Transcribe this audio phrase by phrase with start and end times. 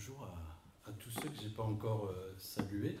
[0.00, 0.26] bonjour
[0.86, 2.98] à, tous ceux que je n'ai pas encore euh, salués.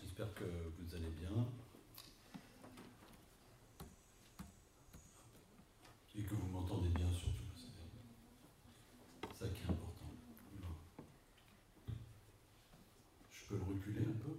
[0.00, 1.44] J'espère que vous allez bien.
[6.16, 7.42] Et que vous m'entendez bien surtout.
[7.56, 10.12] C'est ça qui est important.
[13.32, 14.38] Je peux le reculer un peu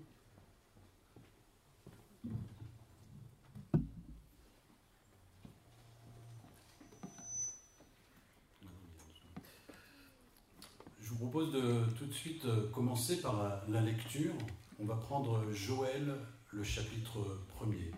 [11.04, 14.34] Je vous propose de tout de suite euh, commencer par la, lecture.
[14.78, 16.18] On va prendre Joël,
[16.52, 17.94] le chapitre 1er.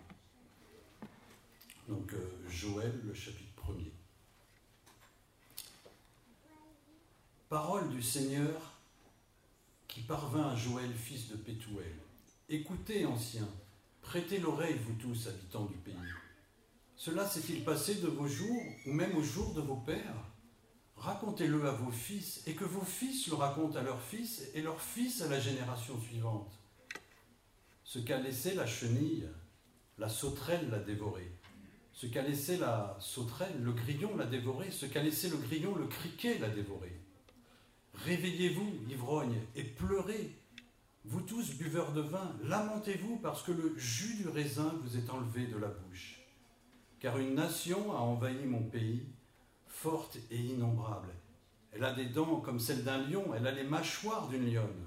[1.88, 3.90] Donc euh, Joël, le chapitre 1er.
[7.48, 8.78] Parole du Seigneur
[9.88, 11.96] qui parvint à Joël, fils de Pétuel.
[12.48, 13.48] Écoutez, anciens,
[14.02, 15.94] prêtez l'oreille, vous tous, habitants du pays.
[16.94, 20.35] Cela s'est-il passé de vos jours, ou même aux jours de vos pères?
[20.96, 24.80] Racontez-le à vos fils, et que vos fils le racontent à leurs fils, et leurs
[24.80, 26.52] fils à la génération suivante.
[27.84, 29.28] Ce qu'a laissé la chenille,
[29.98, 31.30] la sauterelle l'a dévoré.
[31.92, 34.70] Ce qu'a laissé la sauterelle, le grillon l'a dévoré.
[34.70, 36.92] Ce qu'a laissé le grillon, le criquet l'a dévoré.
[38.04, 40.30] Réveillez-vous, ivrognes, et pleurez.
[41.04, 45.46] Vous tous, buveurs de vin, lamentez-vous parce que le jus du raisin vous est enlevé
[45.46, 46.20] de la bouche.
[46.98, 49.06] Car une nation a envahi mon pays,
[49.76, 51.10] forte et innombrable.
[51.72, 54.86] Elle a des dents comme celles d'un lion, elle a les mâchoires d'une lionne.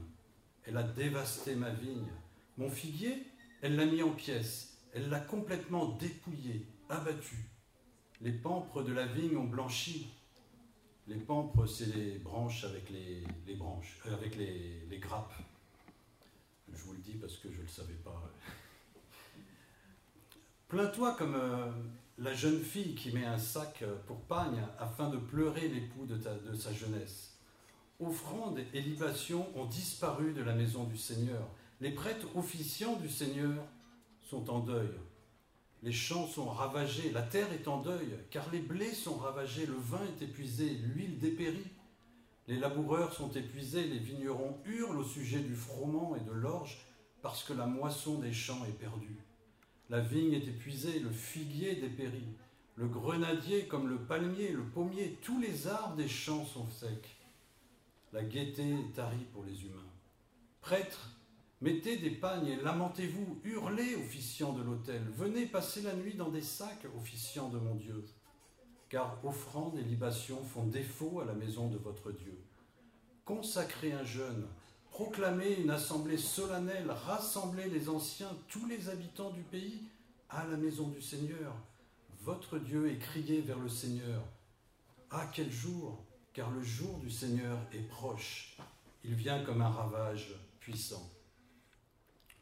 [0.64, 2.08] Elle a dévasté ma vigne.
[2.58, 3.24] Mon figuier,
[3.62, 7.36] elle l'a mis en pièces, elle l'a complètement dépouillé, abattu.
[8.22, 10.10] Les pampres de la vigne ont blanchi.
[11.08, 15.34] Les pampres, c'est les branches avec les, branches, euh, avec les, les grappes.
[16.74, 18.32] Je vous le dis parce que je ne le savais pas.
[20.68, 21.72] Plains-toi comme euh,
[22.20, 26.20] la jeune fille qui met un sac euh, pour pagne afin de pleurer l'époux de,
[26.54, 27.38] sa jeunesse.
[28.00, 31.48] Offrandes et libations ont disparu de la maison du Seigneur.
[31.80, 33.64] Les prêtres officiants du Seigneur
[34.22, 34.90] sont en deuil.
[35.82, 39.78] Les champs sont ravagés, la terre est en deuil, car les blés sont ravagés, le
[39.78, 41.72] vin est épuisé, l'huile dépérit.
[42.48, 46.80] Les laboureurs sont épuisés, les vignerons hurlent au sujet du froment et de l'orge,
[47.22, 49.29] parce que la moisson des champs est perdue.
[49.90, 52.36] La vigne est épuisée, le figuier dépérit,
[52.76, 57.18] le grenadier comme le palmier, le pommier, tous les arbres des champs sont secs.
[58.14, 59.92] La gaieté est tarie pour les humains.
[60.62, 61.18] Prêtres,
[61.62, 66.44] mettez des pagnes et lamentez-vous, hurlez, officiants de l'autel, venez passer la nuit dans des
[66.44, 68.06] sacs, officiants de mon Dieu.
[68.90, 72.40] Car offrandes et libations font défaut à la maison de votre Dieu.
[73.26, 74.48] Consacrez un jeûne,
[75.00, 79.84] proclamez une assemblée solennelle, rassemblez les anciens, tous les habitants du pays,
[80.30, 81.56] à la maison du Seigneur,
[82.20, 84.22] votre Dieu, et criez vers le Seigneur.
[85.10, 86.04] Ah, quel jour?
[86.34, 88.58] Car le jour du Seigneur est proche.
[89.06, 91.10] Il vient comme un ravage puissant.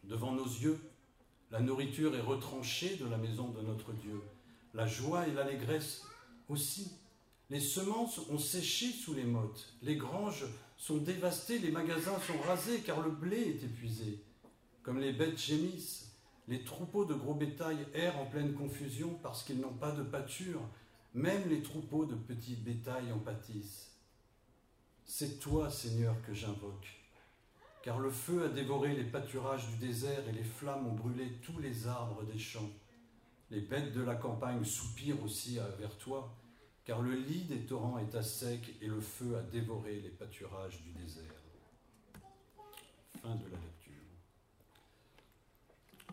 [0.04, 0.80] Devant nos yeux,
[1.52, 4.20] la nourriture est retranchée de la maison de notre Dieu.
[4.74, 6.02] La joie et l'allégresse
[6.50, 6.92] aussi.
[7.52, 9.76] Les semences ont séché sous les mottes.
[9.84, 10.48] Les granges
[10.78, 14.24] sont dévastées, les magasins sont rasés car le blé est épuisé.
[14.84, 16.16] Comme les bêtes gémissent,
[16.48, 20.62] les troupeaux de gros bétail errent en pleine confusion parce qu'ils n'ont pas de pâture.
[21.14, 23.92] Même les troupeaux de petits bétail en pâtissent.
[25.04, 26.88] C'est toi, Seigneur, que j'invoque.
[27.82, 31.58] Car le feu a dévoré les pâturages du désert et les flammes ont brûlé tous
[31.60, 32.70] les arbres des champs.
[33.50, 36.36] Les bêtes de la campagne soupirent aussi vers toi,
[36.88, 40.82] car le lit des torrents est à sec et le feu a dévoré les pâturages
[40.84, 41.24] du désert.
[43.22, 43.94] Fin de la lecture.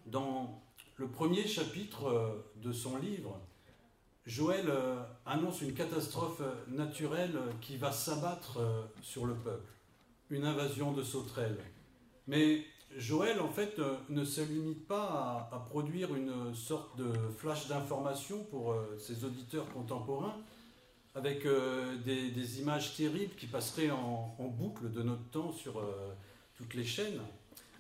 [0.07, 0.61] Dans
[0.97, 3.41] le premier chapitre euh, de son livre,
[4.27, 9.73] Joël euh, annonce une catastrophe naturelle qui va s'abattre euh, sur le peuple,
[10.31, 11.63] une invasion de sauterelles.
[12.27, 12.65] Mais
[12.97, 18.45] Joël, en fait, ne se limite pas à, à produire une sorte de flash d'information
[18.45, 20.37] pour ses auditeurs contemporains,
[21.15, 26.13] avec euh, des, images terribles qui passeraient en, boucle de notre temps sur euh,
[26.57, 27.21] toutes les chaînes.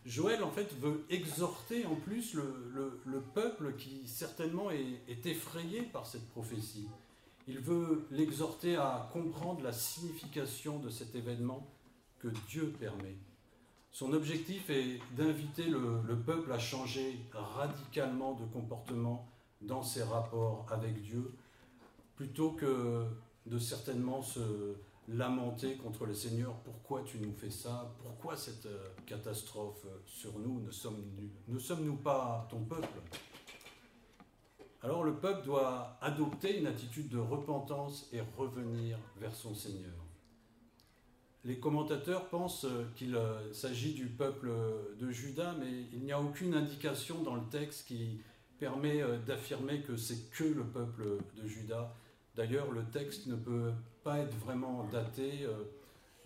[0.06, 5.26] Joël, en fait, veut exhorter en plus le, le- le peuple qui certainement est, est
[5.26, 6.86] effrayé par cette prophétie.
[7.48, 11.66] Il veut l'exhorter à comprendre la signification de cet événement
[12.20, 13.16] que Dieu permet.
[13.92, 19.26] Son objectif est d'inviter le, le peuple à changer radicalement de comportement
[19.60, 21.32] dans ses rapports avec Dieu,
[22.16, 23.04] plutôt que
[23.46, 24.40] de certainement se
[25.08, 30.38] lamenter contre le Seigneur, pourquoi tu nous fais ça, pourquoi cette euh, catastrophe euh, sur
[30.38, 33.00] nous, ne sommes-nous ne sommes-nous pas ton peuple?
[34.82, 39.92] Alors le peuple doit adopter une attitude de repentance et revenir vers son Seigneur.
[41.44, 43.18] Les commentateurs pensent qu'il
[43.52, 44.50] s'agit du peuple
[44.98, 48.20] de Juda, mais il n'y a aucune indication dans le texte qui
[48.58, 51.94] permet d'affirmer que c'est que le peuple de Juda.
[52.36, 53.72] D'ailleurs, le texte ne peut
[54.02, 55.46] pas être vraiment daté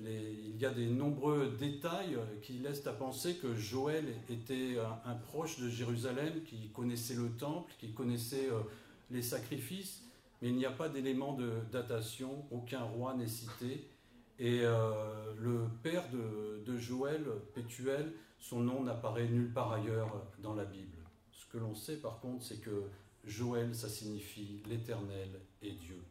[0.00, 5.58] il y a des nombreux détails qui laissent à penser que Joël était un, proche
[5.58, 8.60] de Jérusalem, qui connaissait le temple, qui connaissait euh,
[9.10, 10.04] les sacrifices,
[10.40, 13.88] mais il n'y a pas d'élément de datation, aucun roi n'est cité.
[14.38, 17.24] Et euh, le père de, Joël,
[17.54, 20.96] Pétuel, son nom n'apparaît nulle part ailleurs dans la Bible.
[21.32, 22.84] Ce que l'on sait par contre, c'est que
[23.24, 26.02] Joël, ça signifie l'Éternel et Dieu.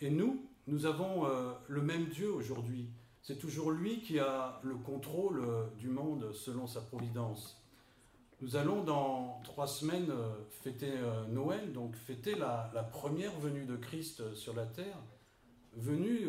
[0.00, 2.88] Et nous, nous avons euh, le même Dieu aujourd'hui.
[3.22, 7.62] C'est toujours lui qui a le contrôle euh, du monde selon sa providence.
[8.42, 10.92] Nous allons dans trois semaines euh, fêter
[11.30, 14.98] Noël, donc fêter la, la, première venue de Christ sur la terre,
[15.74, 16.28] venue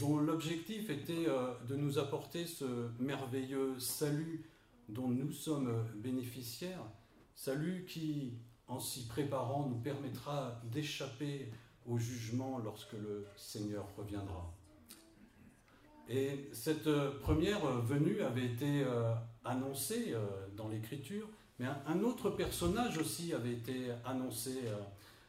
[0.00, 1.26] dont l'objectif était
[1.68, 4.44] de nous apporter ce merveilleux salut
[4.88, 6.82] dont nous sommes bénéficiaires,
[7.36, 8.32] salut qui,
[8.68, 11.50] en s'y préparant, nous permettra d'échapper
[11.86, 14.52] au jugement lorsque le Seigneur reviendra.
[16.08, 19.12] Et cette euh, première venue avait été euh,
[19.44, 20.24] annoncée euh,
[20.56, 21.28] dans l'Écriture,
[21.58, 24.52] mais un autre personnage aussi avait été annoncé.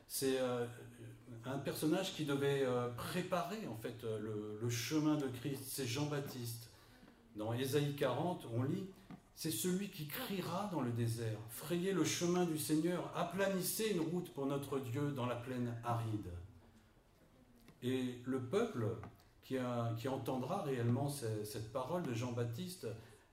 [0.10, 0.40] C'est
[1.46, 2.66] un personnage qui devait
[2.98, 6.70] préparer en fait le, chemin de Christ, c'est Jean-Baptiste.
[7.38, 8.90] Dans Ésaïe 40, on lit
[9.38, 14.34] c'est celui qui criera dans le désert, frayez le chemin du Seigneur, aplanissez une route
[14.34, 16.32] pour notre Dieu dans la plaine aride.
[17.84, 18.88] Et le peuple
[19.44, 19.60] qui,
[20.08, 22.88] entendra réellement cette, parole de Jean-Baptiste,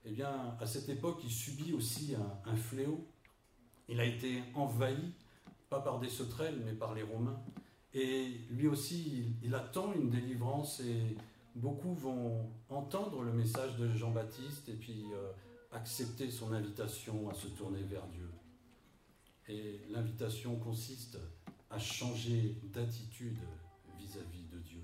[0.05, 2.15] eh bien, à cette époque, il subit aussi
[2.45, 3.07] un, fléau.
[3.89, 5.11] Il a été envahi,
[5.71, 7.41] pas par des sauterelles, mais par les Romains.
[7.95, 11.17] Et lui aussi, il, attend une délivrance et
[11.55, 15.31] beaucoup vont entendre le message de Jean-Baptiste et puis euh,
[15.75, 18.29] accepter son invitation à se tourner vers Dieu.
[19.47, 21.17] Et l'invitation consiste
[21.69, 23.37] à changer d'attitude
[23.99, 24.81] vis-à-vis de Dieu.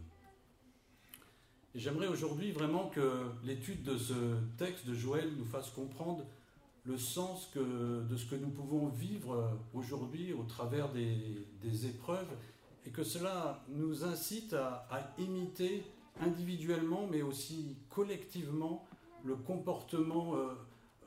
[1.74, 4.14] J'aimerais aujourd'hui vraiment que l'étude de ce
[4.58, 6.26] texte de Joël nous fasse comprendre
[6.84, 12.28] le sens que, de ce que nous pouvons vivre aujourd'hui au travers des, épreuves
[12.86, 15.84] et que cela nous incite à, imiter
[16.20, 18.86] individuellement mais aussi collectivement
[19.24, 20.36] le comportement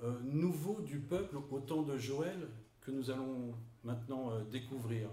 [0.05, 2.49] euh, nouveau du peuple au temps de Joël
[2.83, 3.55] que nous allons
[3.85, 5.09] maintenant euh, découvrir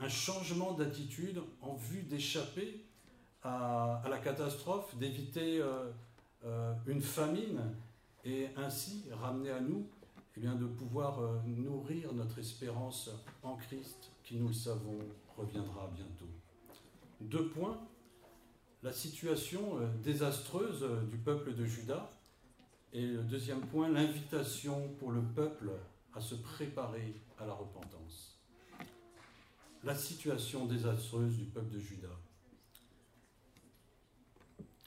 [0.00, 2.84] un changement d'attitude en vue d'échapper
[3.44, 7.60] à, la catastrophe, d'éviter euh, une famine
[8.24, 9.86] et ainsi ramener à nous
[10.36, 13.10] eh bien, de pouvoir nourrir notre espérance
[13.44, 14.98] en Christ qui, nous le savons,
[15.36, 16.28] reviendra bientôt.
[17.20, 17.78] Deux points.
[18.82, 22.10] La situation désastreuse du peuple de Juda.
[22.92, 25.70] Et le deuxième point, l'invitation pour le peuple
[26.14, 28.32] à se préparer à la repentance
[29.84, 32.08] la situation désastreuse du peuple de Juda.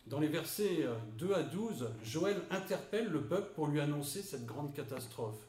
[0.07, 0.87] Dans les versets
[1.17, 5.47] 2 euh, à 12, Joël interpelle le peuple pour lui annoncer cette grande catastrophe,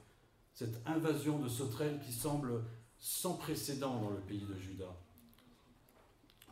[0.55, 2.63] cette invasion de sauterelles qui semble
[2.99, 4.97] sans précédent dans le pays de Juda.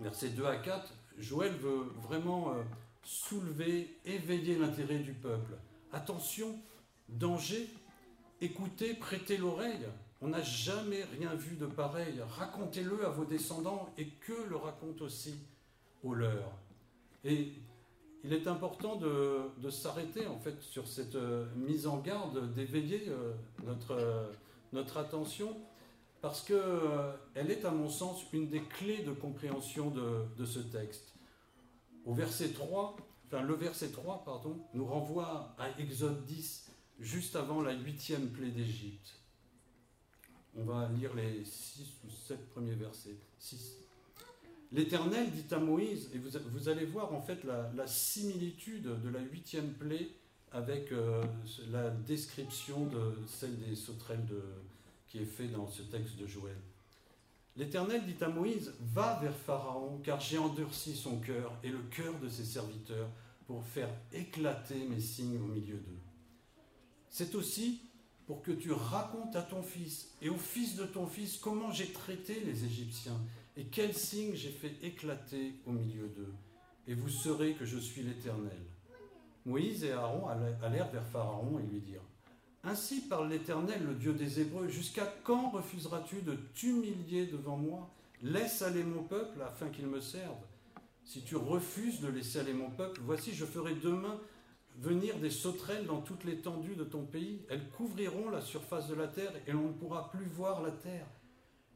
[0.01, 2.63] Versets 2 à 4, Joël veut vraiment euh,
[3.03, 5.55] soulever, éveiller l'intérêt du peuple.
[5.95, 6.59] Attention,
[7.09, 7.69] danger,
[8.41, 9.87] écoutez, prêtez l'oreille.
[10.21, 12.21] On n'a jamais rien vu de pareil.
[12.37, 15.37] Racontez-le à vos descendants et que le racontent aussi
[16.03, 16.51] aux leurs.
[17.23, 17.53] Et
[18.25, 23.33] il est important de, s'arrêter en fait sur cette euh, mise en garde, d'éveiller euh,
[23.65, 24.27] notre, euh,
[24.73, 25.57] notre attention,
[26.21, 31.15] parce qu'elle est à mon sens une des clés de compréhension de, de ce texte.
[32.05, 32.97] Au verset 3,
[33.43, 39.15] le verset 3, pardon, nous renvoie à Exode 10, juste avant la huitième plaie d'Égypte.
[40.57, 43.17] On va lire les six ou sept premiers versets.
[44.73, 49.73] L'Éternel dit à Moïse, et vous, allez voir en fait la, similitude de la huitième
[49.73, 50.09] plaie
[50.53, 51.23] avec euh,
[51.71, 54.27] la description de celle des sauterelles
[55.09, 56.57] qui est faite dans ce texte de Joël.
[57.57, 62.19] L'Éternel dit à Moïse, va vers Pharaon, car j'ai endurci son cœur et le cœur
[62.21, 63.09] de ses serviteurs
[63.47, 66.01] pour faire éclater mes signes au milieu d'eux.
[67.11, 67.81] C'est aussi
[68.27, 71.93] pour que tu racontes à ton fils et au fils de ton fils comment j'ai
[71.93, 73.21] traité les Égyptiens
[73.57, 76.33] et quels signes j'ai fait éclater au milieu d'eux.
[76.87, 78.59] Et vous saurez que je suis l'Éternel.
[79.47, 80.27] Moïse et Aaron
[80.63, 82.01] allèrent vers Pharaon et lui dirent
[82.63, 87.91] Ainsi parle l'Éternel, le Dieu des Hébreux, jusqu'à quand refuseras-tu de t'humilier devant moi?
[88.23, 90.39] Laisse aller mon peuple afin qu'il me serve.
[91.05, 94.19] Si tu refuses de laisser aller mon peuple, voici, je ferai demain
[94.77, 97.45] venir des sauterelles dans toute l'étendue de ton pays.
[97.49, 101.07] Elles couvriront la surface de la terre et l'on ne pourra plus voir la terre.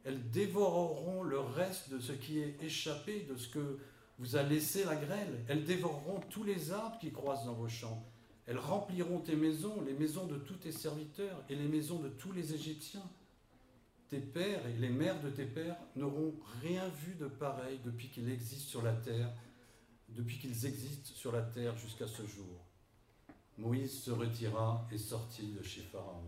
[0.03, 3.79] Elles dévoreront le reste de ce qui est échappé, de ce que
[4.17, 5.45] vous a laissé la grêle.
[5.47, 8.03] Elles dévoreront tous les arbres qui croissent dans vos champs.
[8.47, 12.31] Elles rempliront tes maisons, les maisons de tous tes serviteurs et les maisons de tous
[12.31, 13.07] les Égyptiens.
[14.09, 18.31] Tes pères et les mères de tes pères n'auront rien vu de pareil depuis qu'ils
[18.31, 19.31] existent sur la terre,
[20.09, 22.65] depuis qu'ils existent sur la terre jusqu'à ce jour.
[23.59, 26.23] Moïse se retira et sortit de chez Pharaon.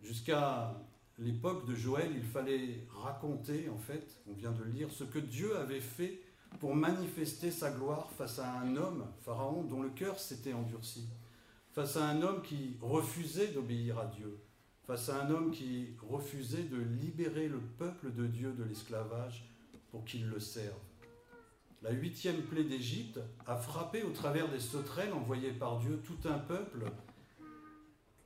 [0.00, 0.76] Jusqu'à
[1.18, 5.56] l'époque de Joël, il fallait raconter, en fait, on vient de lire, ce que Dieu
[5.56, 6.22] avait fait
[6.60, 11.08] pour manifester sa gloire face à un homme, Pharaon, dont le cœur s'était endurci,
[11.72, 14.38] face à un homme qui refusait d'obéir à Dieu,
[14.88, 19.46] face à un homme qui refusait de libérer le peuple de Dieu de l'esclavage
[19.90, 20.80] pour qu'il le serve.
[21.82, 26.38] La huitième plaie d'Égypte a frappé au travers des sauterelles envoyées par Dieu tout un
[26.38, 26.86] peuple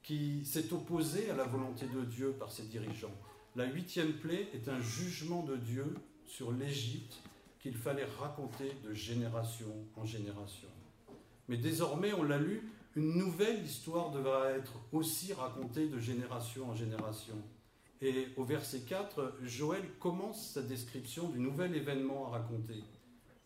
[0.04, 3.14] qui s'est opposé à la volonté de Dieu par ses dirigeants.
[3.56, 5.92] La huitième plaie est un jugement de Dieu
[6.26, 7.24] sur l'Égypte
[7.58, 10.68] qu'il fallait raconter de génération en génération.
[11.48, 16.74] Mais désormais, on l'a lu, une nouvelle histoire devra être aussi racontée de génération en
[16.74, 17.36] génération.
[18.00, 22.82] Et au verset 4, Joël commence sa description du nouvel événement à raconter.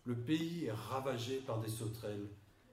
[0.04, 2.28] Le pays est ravagé par des sauterelles.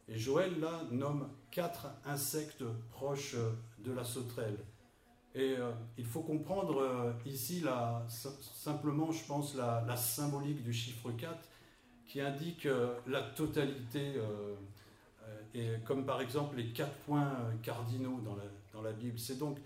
[0.08, 3.36] Et Joël, là, nomme quatre insectes proches
[3.80, 4.58] de la sauterelle.
[5.36, 7.64] Et euh, il faut comprendre euh, ici
[8.08, 11.38] simplement, je pense, la, symbolique du chiffre 4
[12.06, 14.14] qui indique euh, la totalité,
[15.86, 17.32] comme par exemple les quatre points
[17.62, 19.20] cardinaux dans la, Bible.
[19.20, 19.60] C'est donc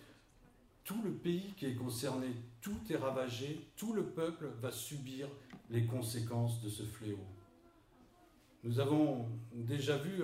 [0.83, 2.27] tout le pays qui est concerné,
[2.61, 5.27] tout est ravagé, tout le peuple va subir
[5.69, 7.19] les conséquences de ce fléau.
[8.63, 10.23] Nous avons déjà vu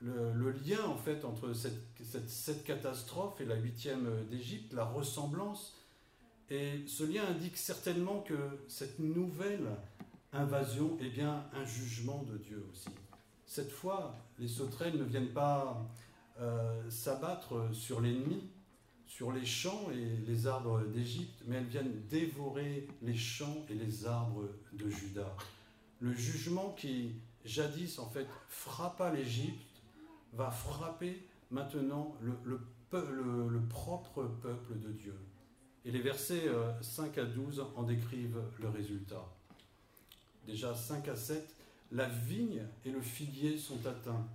[0.00, 5.76] le, lien en fait entre cette, catastrophe et la huitième d'Égypte, la ressemblance.
[6.50, 8.36] Et ce lien indique certainement que
[8.68, 9.68] cette nouvelle
[10.32, 12.88] invasion est bien un jugement de Dieu aussi.
[13.52, 15.86] Cette fois, les sauterelles ne viennent pas
[16.40, 18.48] euh, s'abattre sur l'ennemi,
[19.06, 24.06] sur les champs et les arbres d'Égypte, mais elles viennent dévorer les champs et les
[24.06, 25.36] arbres de Juda.
[26.00, 29.82] Le jugement qui jadis en fait frappa l'Égypte
[30.32, 32.32] va frapper maintenant le,
[32.90, 35.18] le, propre peuple de Dieu.
[35.84, 36.48] Et les versets
[36.80, 39.28] 5 euh, à 12 en décrivent le résultat.
[40.46, 41.54] Déjà 5 à 7,
[41.92, 44.26] la vigne et le figuier sont atteints.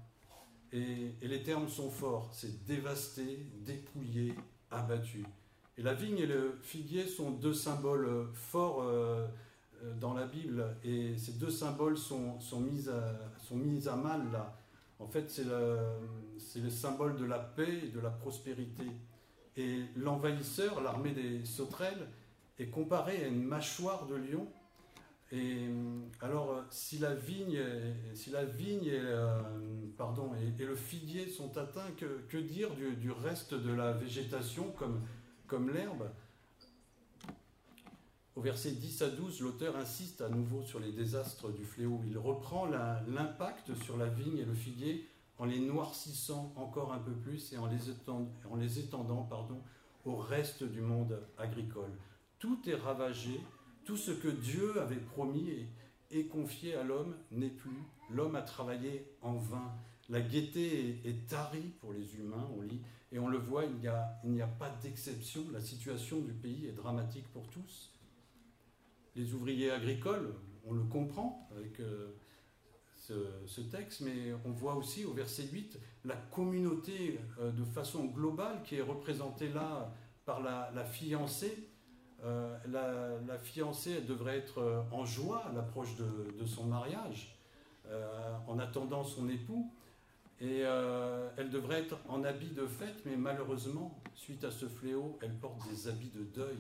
[0.71, 4.33] Et, les termes sont forts, c'est dévasté, dépouillé,
[4.69, 5.25] abattu.
[5.77, 9.27] Et la vigne et le figuier sont deux symboles forts euh,
[9.83, 13.15] euh, dans la Bible, et ces deux symboles sont, sont, mis, à,
[13.47, 14.57] sont mis à mal là.
[14.99, 18.85] En fait, c'est le, symbole de la paix et de la prospérité.
[19.55, 22.07] Et l'envahisseur, l'armée des sauterelles,
[22.57, 24.47] est comparé à une mâchoire de lion.
[25.31, 25.67] Et
[26.21, 27.59] alors, si la vigne,
[28.13, 29.41] si la vigne et, euh,
[30.59, 34.73] et, le figuier sont atteints, que, dire du, reste de la végétation
[35.47, 36.09] comme, l'herbe?
[38.37, 41.99] Au verset 10 à 12, l'auteur insiste à nouveau sur les désastres du fléau.
[42.05, 47.11] Il reprend l'impact sur la vigne et le figuier en les noircissant encore un peu
[47.11, 49.27] plus et en les étendant,
[50.05, 51.91] au reste du monde agricole.
[52.39, 53.41] Tout est ravagé,
[53.87, 55.65] tout ce que Dieu avait promis
[56.11, 57.81] et, confié à l'homme n'est plus.
[58.11, 59.73] L'homme a travaillé en vain.
[60.09, 63.75] La gaieté est, tarie pour les humains, on lit, et on le voit, il
[64.31, 65.45] n'y a, pas d'exception.
[65.51, 67.91] La situation du pays est dramatique pour tous
[69.17, 72.13] les ouvriers agricoles, on le comprend avec euh,
[72.95, 78.61] ce, texte, mais on voit aussi au verset 8 la communauté euh, de façon globale
[78.63, 79.91] qui est représentée là
[80.23, 81.69] par la, fiancée.
[82.23, 82.57] Euh,
[83.27, 87.37] la, fiancée elle devrait être en joie à l'approche de, son mariage,
[88.47, 89.71] en attendant son époux.
[90.39, 90.59] Et
[91.37, 95.67] elle devrait être en habit de fête, mais malheureusement, suite à ce fléau, elle porte
[95.69, 96.57] des habits de deuil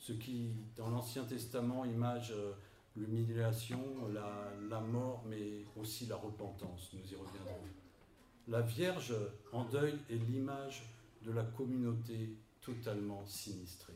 [0.00, 2.52] ce qui, dans l'Ancien Testament, image euh,
[2.96, 6.90] l'humiliation, la, mort, mais aussi la repentance.
[6.94, 7.60] Nous y reviendrons.
[8.48, 9.14] La Vierge
[9.52, 10.82] en deuil est l'image
[11.22, 13.94] de la communauté totalement sinistrée.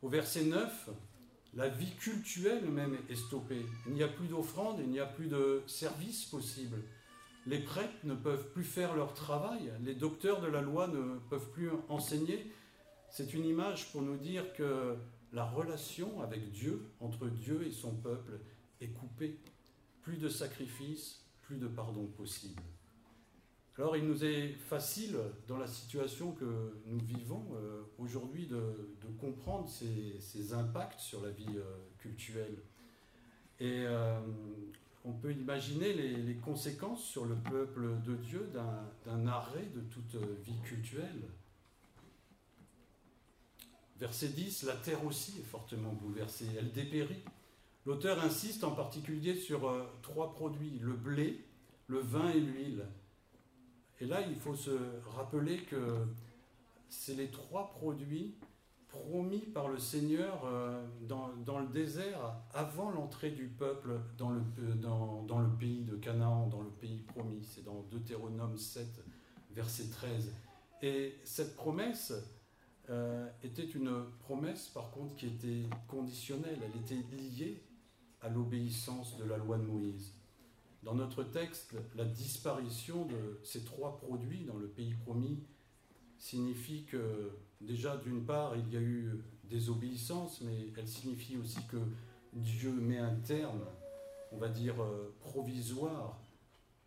[0.00, 0.90] Au verset 9,
[1.54, 3.66] la vie cultuelle même est stoppée.
[3.88, 6.76] Il n'y a plus d'offrande, il n'y a plus de service possible.
[7.46, 11.50] Les prêtres ne peuvent plus faire leur travail, les docteurs de la loi ne peuvent
[11.50, 12.52] plus enseigner.
[13.10, 14.96] C'est une image pour nous dire que
[15.32, 18.38] la relation avec Dieu, entre Dieu et son peuple,
[18.80, 19.40] est coupée.
[20.02, 22.62] Plus de sacrifices, plus de pardon possible.
[23.78, 25.16] Alors il nous est facile,
[25.46, 28.60] dans la situation que nous vivons euh, aujourd'hui, de,
[29.20, 31.62] comprendre ces, impacts sur la vie euh,
[31.98, 32.58] culturelle.
[33.60, 34.18] Et euh,
[35.04, 38.50] on peut imaginer les, conséquences sur le peuple de Dieu
[39.04, 41.22] d'un arrêt de toute vie culturelle.
[44.00, 47.22] Verset 10, la terre aussi est fortement bouleversée, elle dépérit.
[47.86, 51.44] L'auteur insiste en particulier sur trois produits, le blé,
[51.86, 52.84] le vin et l'huile.
[54.00, 54.70] Et là, il faut se
[55.16, 56.06] rappeler que
[56.88, 58.36] c'est les trois produits
[58.88, 64.42] promis par le Seigneur euh, dans, le désert avant l'entrée du peuple dans le,
[64.76, 67.42] dans, dans le, pays de Canaan, dans le pays promis.
[67.42, 68.86] C'est dans Deutéronome 7,
[69.50, 70.32] verset 13.
[70.82, 72.12] Et cette promesse
[72.88, 76.58] euh, était une promesse, par contre, qui était conditionnelle.
[76.62, 77.62] Elle était liée
[78.22, 80.17] à l'obéissance de la loi de Moïse.
[80.82, 85.42] Dans notre texte, la disparition de ces trois produits dans le pays promis
[86.18, 91.78] signifie que déjà d'une part il y a eu désobéissance, mais elle signifie aussi que
[92.32, 93.64] Dieu met un terme,
[94.32, 96.20] on va dire euh, provisoire,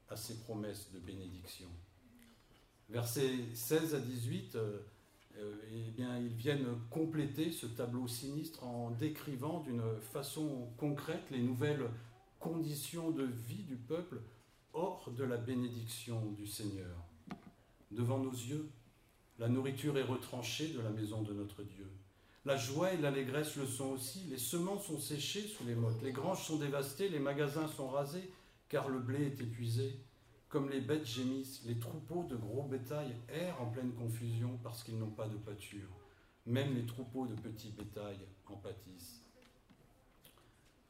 [0.10, 1.70] à ses promesses de bénédiction.
[2.90, 4.80] Versets 16 à 18, euh,
[5.38, 9.82] euh, eh bien, ils viennent compléter ce tableau sinistre en décrivant d'une
[10.12, 11.90] façon concrète les nouvelles
[12.42, 14.20] conditions de vie du peuple
[14.74, 16.98] hors de la bénédiction du Seigneur.
[17.92, 18.70] Devant nos yeux,
[19.38, 21.88] la nourriture est retranchée de la maison de notre Dieu.
[22.44, 24.24] La joie et l'allégresse le sont aussi.
[24.30, 28.32] Les semences sont séchées sous les mottes, les granges sont dévastées, les magasins sont rasés,
[28.68, 30.00] car le blé est épuisé.
[30.50, 34.98] Comme les bêtes gémissent, les troupeaux de gros bétail errent en pleine confusion parce qu'ils
[34.98, 35.90] n'ont pas de pâture.
[36.48, 38.18] Même les troupeaux de petits bétail
[38.48, 39.21] en pâtissent.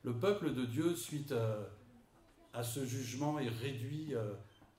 [0.03, 1.33] Le peuple de Dieu, suite
[2.53, 4.33] à, ce jugement, est réduit euh,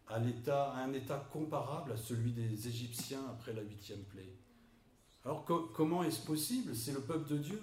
[0.08, 4.34] à, un état comparable à celui des Égyptiens après la huitième plaie.
[5.24, 6.74] Alors comment est-ce possible?
[6.74, 7.62] C'est le peuple de Dieu.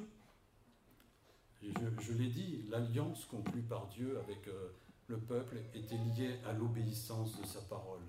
[1.62, 4.69] Je, l'ai dit, l'alliance conclue par Dieu avec euh,
[5.08, 8.00] le peuple était liée à l'obéissance de sa parole.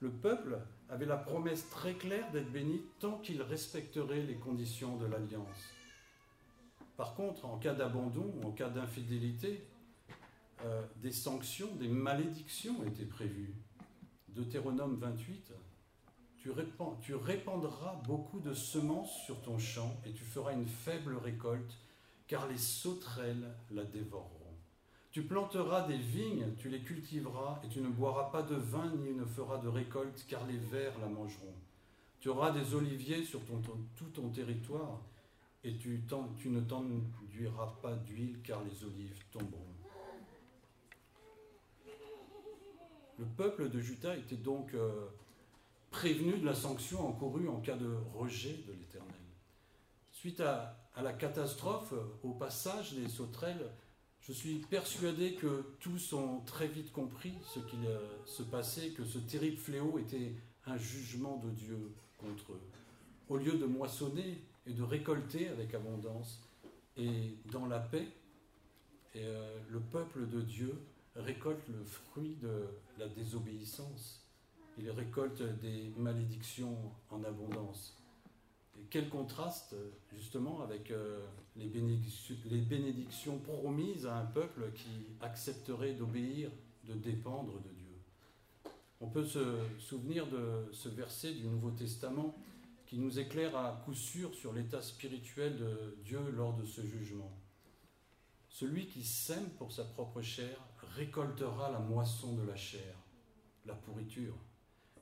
[0.00, 0.58] Le peuple
[0.90, 5.72] avait la promesse très claire d'être béni tant qu'il respecterait les conditions de l'alliance.
[6.96, 9.66] Par contre, en cas d'abandon, en cas d'infidélité,
[10.64, 13.54] euh, des sanctions, des malédictions étaient prévues.
[14.28, 15.52] Deutéronome 28,
[16.38, 16.50] tu,
[17.02, 21.76] tu répandras beaucoup de semences sur ton champ et tu feras une faible récolte,
[22.28, 24.38] car les sauterelles la dévoreront.
[25.10, 29.12] Tu planteras des vignes, tu les cultiveras, et tu ne boiras pas de vin ni
[29.12, 31.54] ne feras de récolte, car les vers la mangeront.
[32.20, 33.40] Tu auras des oliviers sur
[33.96, 35.00] tout ton territoire,
[35.64, 36.02] et tu,
[36.46, 39.58] ne t'enduiras pas d'huile car les olives tomberont.
[43.18, 45.06] Le peuple de Juda était donc euh,
[45.90, 49.14] prévenu de la sanction encourue en cas de rejet de l'Éternel.
[50.10, 53.70] Suite à, la catastrophe, au passage des sauterelles,
[54.20, 59.04] je suis persuadé que tous ont très vite compris ce qu'il euh, se passait, que
[59.04, 60.34] ce terrible fléau était
[60.66, 62.60] un jugement de Dieu contre eux.
[63.28, 66.40] Au lieu de moissonner et de récolter avec abondance
[66.96, 68.08] et dans la paix.
[69.14, 70.74] Et euh, le peuple de Dieu
[71.16, 72.66] récolte le fruit de
[72.98, 74.26] la désobéissance.
[74.78, 76.76] Il récolte des malédictions
[77.10, 77.98] en abondance.
[78.78, 79.74] Et quel contraste
[80.14, 86.50] justement avec euh, les, bénédictions, les bénédictions promises à un peuple qui accepterait d'obéir,
[86.84, 87.82] de dépendre de Dieu.
[89.00, 92.34] On peut se souvenir de ce verset du Nouveau Testament
[92.92, 97.32] qui nous éclaire à coup sûr sur l'état spirituel de Dieu lors de ce jugement.
[98.50, 100.58] Celui qui sème pour sa propre chair
[100.94, 102.94] récoltera la moisson de la chair,
[103.64, 104.36] la pourriture.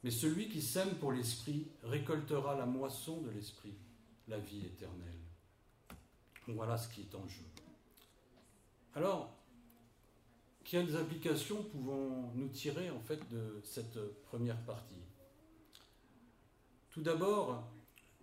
[0.05, 3.74] Mais celui qui sème pour l'esprit récoltera la moisson de l'esprit,
[4.29, 5.18] la vie éternelle.
[6.46, 7.42] Voilà ce qui est en jeu.
[8.94, 9.37] Alors,
[10.62, 14.94] quelles applications pouvons-nous tirer en fait de cette première partie?
[16.90, 17.68] Tout d'abord,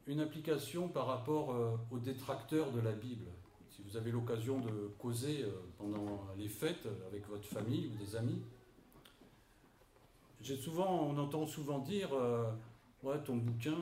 [0.08, 3.28] une application par rapport euh, aux détracteurs de la Bible.
[3.70, 8.16] Si vous avez l'occasion de causer euh, pendant les fêtes avec votre famille ou des
[8.16, 8.42] amis,
[10.42, 12.50] j'ai souvent, on entend souvent dire, euh,
[13.04, 13.78] ouais, ton bouquin,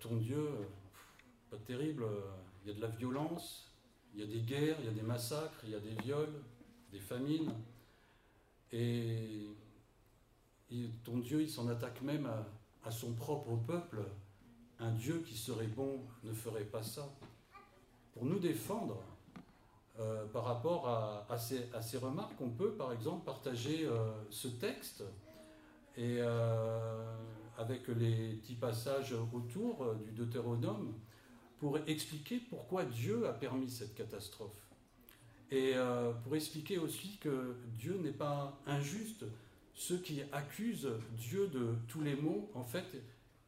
[0.00, 0.48] ton Dieu,
[1.50, 2.04] pas terrible,
[2.62, 3.70] il y a de la violence,
[4.14, 6.42] il y a des guerres, il y a des massacres, il y a des viols,
[6.90, 7.52] des famines.
[8.72, 9.46] Et
[11.04, 12.28] ton Dieu, il s'en attaque même
[12.84, 14.04] à, son propre peuple.
[14.84, 17.08] Un Dieu qui serait bon ne ferait pas ça.
[18.12, 19.02] Pour nous défendre
[19.98, 25.02] euh, par rapport à, ces, remarques, on peut par exemple partager euh, ce texte
[25.96, 27.16] et euh,
[27.56, 30.92] avec les petits passages autour du Deutéronome
[31.58, 34.68] pour expliquer pourquoi Dieu a permis cette catastrophe.
[35.50, 35.74] Et
[36.24, 39.24] pour expliquer aussi que Dieu n'est pas injuste
[39.72, 42.86] ceux qui accusent Dieu de tous les maux, en fait,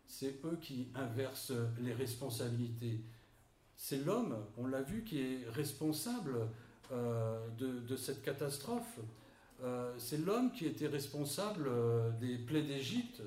[0.07, 3.01] c'est eux qui inversent les responsabilités.
[3.77, 6.49] C'est l'homme, on l'a vu, qui est responsable
[6.93, 8.99] euh, de, cette catastrophe.
[9.63, 13.23] Euh, c'est l'homme qui était responsable euh, des plaies d'Égypte.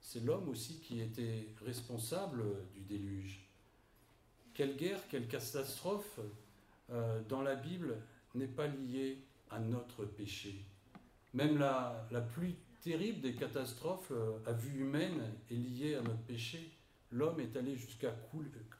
[0.00, 3.44] C'est l'homme aussi qui était responsable du déluge.
[4.54, 6.18] Quelle guerre, quelle catastrophe
[7.28, 7.98] dans la Bible
[8.34, 9.18] n'est pas liée
[9.50, 10.64] à notre péché
[11.34, 12.54] même la, plus
[12.88, 15.20] terrible des catastrophes euh, à vue humaine
[15.50, 16.72] est liée à notre péché.
[17.12, 18.14] L'homme est allé jusqu'à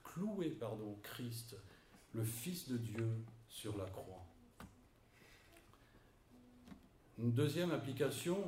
[0.02, 1.54] clouer pardon, Christ,
[2.14, 3.06] le Fils de Dieu,
[3.50, 4.24] sur la croix.
[7.18, 8.38] Une deuxième application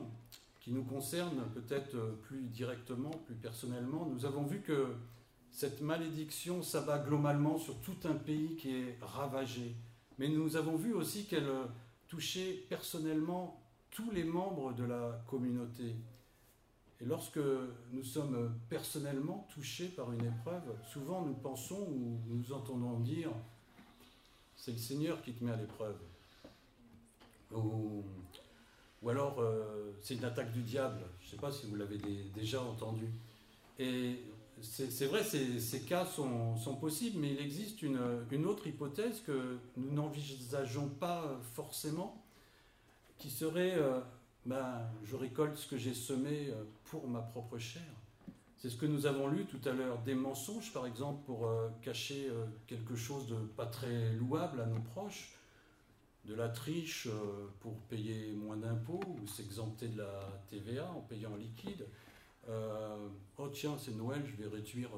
[0.61, 4.95] qui nous concerne peut-être plus directement, plus personnellement, nous avons vu que
[5.51, 9.75] cette malédiction s'abat globalement sur tout un pays qui est ravagé.
[10.19, 11.51] Mais nous avons vu aussi qu'elle
[12.09, 15.95] touchait personnellement tous les membres de la communauté.
[17.01, 17.41] Et lorsque
[17.93, 23.31] nous sommes personnellement touchés par une épreuve, souvent nous pensons ou nous entendons dire
[24.57, 25.97] c'est le Seigneur qui te met à l'épreuve.
[27.53, 28.05] Ou,
[29.09, 31.01] alors euh, c'est une attaque du diable.
[31.21, 31.99] Je ne sais pas si vous l'avez
[32.35, 33.09] déjà entendu.
[33.79, 34.21] Et
[34.61, 40.89] c'est vrai, ces, cas sont, possibles, mais il existe une autre hypothèse que nous n'envisageons
[40.89, 42.23] pas forcément
[43.21, 44.01] qui serait euh,
[44.47, 47.83] ben, je récolte ce que j'ai semé euh, pour ma propre chair.
[48.57, 51.69] C'est ce que nous avons lu tout à l'heure, des mensonges par exemple pour euh,
[51.83, 52.29] cacher
[52.67, 55.35] quelque chose de pas très louable à nos proches,
[56.27, 57.09] de la triche
[57.61, 61.87] pour payer moins d'impôts ou s'exempter de la TVA en payant en liquide.
[62.47, 64.91] oh tiens, c'est Noël, je vais réduire,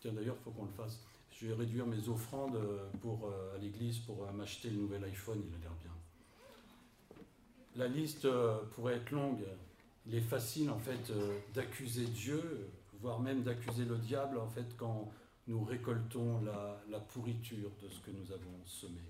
[0.00, 0.98] tiens d'ailleurs, il faut qu'on le fasse,
[1.30, 2.58] je vais réduire mes offrandes
[3.00, 5.93] pour, à l'église pour m'acheter le nouvel iPhone, il a l'air bien
[7.76, 9.44] la liste euh, pourrait être longue.
[10.06, 12.68] Il est facile en fait euh, d'accuser Dieu,
[13.00, 15.10] voire même d'accuser le diable en fait quand
[15.46, 19.00] nous récoltons la, pourriture de ce que nous avons semé.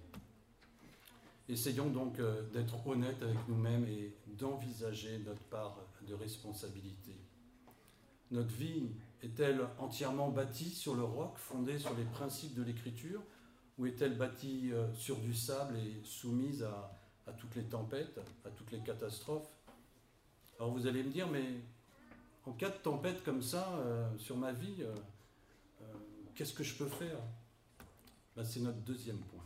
[1.49, 5.77] Essayons donc euh, d'être honnêtes avec nous-mêmes et d'envisager notre part
[6.09, 7.17] de responsabilité.
[8.31, 8.85] Notre vie
[9.23, 13.21] est-elle entièrement bâtie sur le roc, fondée sur les principes de l'Écriture,
[13.79, 18.71] ou est-elle bâtie sur du sable et soumise à, à toutes les tempêtes, à toutes
[18.73, 19.49] les catastrophes.
[20.59, 21.61] Alors vous allez me dire, mais
[22.47, 24.95] en cas de tempête comme ça euh, sur ma vie, euh,
[25.83, 25.85] euh,
[26.35, 27.19] qu'est-ce que je peux faire?
[28.37, 29.45] Ben, C'est notre deuxième point.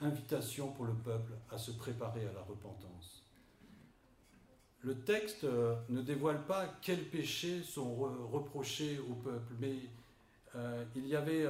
[0.00, 3.22] Invitation pour le peuple à se préparer à la repentance.
[4.82, 7.94] Le texte ne dévoile pas quels péchés sont
[8.30, 9.76] reprochés au peuple, mais
[10.94, 11.46] il y avait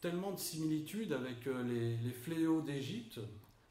[0.00, 3.20] tellement de similitudes avec les, les fléaux d'Égypte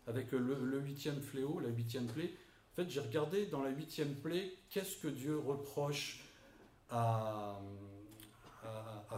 [0.09, 2.31] avec le, huitième fléau, la huitième plaie.
[2.73, 6.25] En fait, j'ai regardé dans la huitième plaie, qu'est-ce que Dieu reproche
[6.89, 7.59] à,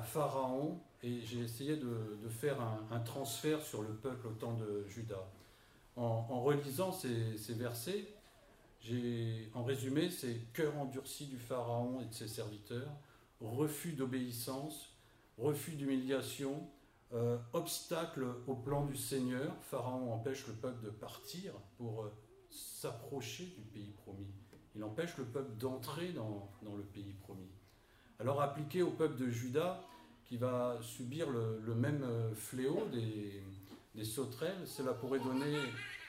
[0.04, 2.58] Pharaon, et j'ai essayé de, faire
[2.92, 5.28] un, transfert sur le peuple au temps de Judas.
[5.96, 8.08] En, relisant ces, ces versets,
[9.54, 12.92] en résumé, c'est cœur endurci du Pharaon et de ses serviteurs,
[13.40, 14.90] refus d'obéissance,
[15.38, 16.68] refus d'humiliation,
[17.14, 22.14] euh, obstacle au plan du Seigneur, Pharaon empêche le peuple de partir pour euh,
[22.50, 24.32] s'approcher du pays promis.
[24.76, 27.52] Il empêche le peuple d'entrer dans, le pays promis.
[28.20, 29.82] Alors appliqué au peuple de Juda,
[30.24, 35.58] qui va subir le, même euh, fléau des, sauterelles, cela pourrait donner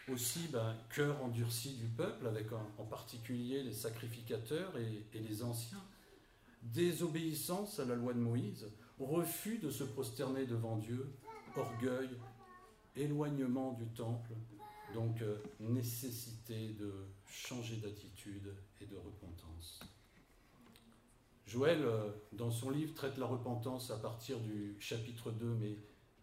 [0.09, 5.83] aussi ben, cœur endurci du peuple, avec en, particulier les sacrificateurs et les anciens,
[6.63, 8.69] désobéissance à la loi de Moïse,
[9.05, 11.13] refus de se prosterner devant Dieu,
[11.57, 12.11] orgueil,
[12.97, 14.33] éloignement du temple,
[14.95, 16.93] donc euh, nécessité de
[17.27, 19.81] changer d'attitude et de repentance.
[21.47, 25.77] Joël, euh, dans son livre, traite la repentance à partir du chapitre 2, mais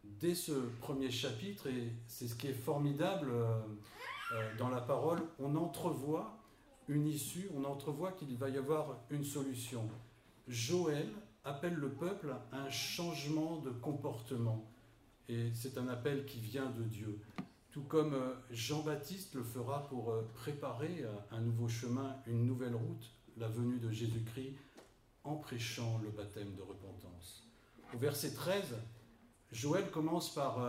[0.03, 5.55] dès ce premier chapitre, et c'est ce qui est formidable euh, dans la parole, on
[5.55, 6.37] entrevoit
[6.87, 9.87] une issue, on entrevoit qu'il va y avoir une solution.
[10.47, 11.07] Joël
[11.43, 14.65] appelle le peuple à un changement de comportement.
[15.27, 17.19] Et c'est un appel qui vient de Dieu.
[17.71, 22.73] tout comme euh, Jean-Baptiste le fera pour euh, préparer euh, un nouveau chemin, une nouvelle
[22.73, 24.55] route, la venue de Jésus-Christ,
[25.23, 27.47] en prêchant le baptême de repentance.
[27.93, 28.75] Au verset 13,
[29.51, 30.59] Joël commence par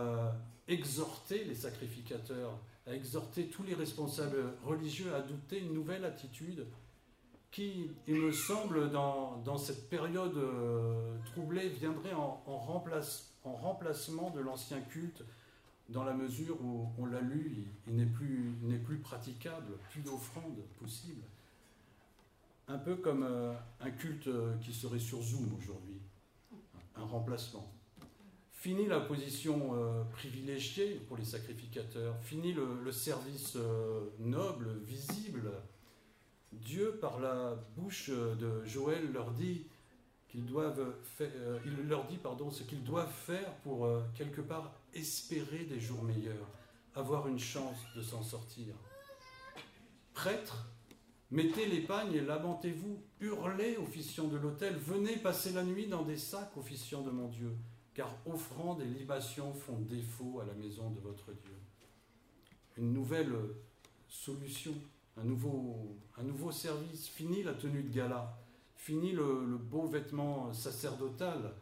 [0.67, 2.57] exhorter les sacrificateurs,
[2.87, 6.65] à exhorter tous les responsables religieux à adopter une nouvelle attitude
[7.51, 10.39] qui, il me semble, dans, cette période
[11.25, 15.23] troublée, viendrait en, en remplacement de l'ancien culte
[15.91, 21.21] dans la mesure où on l'a lu, il, n'est plus, plus, praticable, plus d'offrande possible.
[22.67, 25.99] Un peu comme euh, un culte euh, qui serait sur Zoom aujourd'hui,
[26.95, 27.69] un remplacement.
[28.53, 33.57] Fini la position euh, privilégiée pour les sacrificateurs, fini le, service
[34.19, 35.51] noble, visible.
[36.51, 39.65] Dieu, par la bouche de Joël, leur dit
[40.27, 41.31] qu'ils doivent faire,
[41.65, 46.47] il leur dit pardon, ce qu'ils doivent faire pour quelque part espérer des jours meilleurs,
[46.95, 48.75] avoir une chance de s'en sortir.
[50.13, 50.67] Prêtres,
[51.31, 56.55] mettez l'épagne et lamentez-vous, hurlez, officiants de l'autel, venez passer la nuit dans des sacs,
[56.57, 57.55] officiants de mon Dieu,
[57.93, 61.55] car offrandes et libations font défaut à la maison de votre Dieu.
[62.77, 63.33] Une nouvelle
[64.07, 64.73] solution,
[65.21, 68.37] un nouveau, service, fini la tenue de gala,
[68.75, 71.53] fini le, beau vêtement sacerdotal,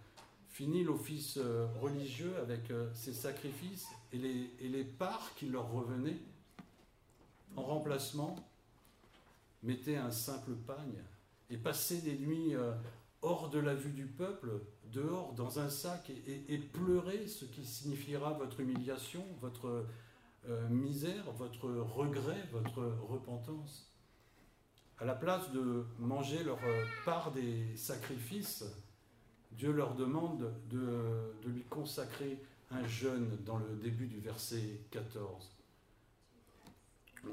[0.47, 6.17] fini l'office euh, religieux avec euh, ses sacrifices et les, et parts qui leur revenaient.
[7.55, 8.35] En remplacement,
[9.63, 11.01] mettez un simple pagne
[11.49, 12.73] et passez des nuits euh,
[13.21, 18.33] hors de la vue du peuple, dehors, dans un sac, et, pleurez ce qui signifiera
[18.33, 19.85] votre humiliation, votre
[20.69, 23.91] misère, votre regret, votre repentance.
[24.99, 26.59] À la place de manger leur
[27.05, 28.65] part des sacrifices,
[29.51, 35.55] Dieu leur demande de, lui consacrer un jeûne dans le début du verset 14.